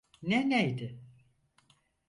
[0.21, 0.99] Ne neydi?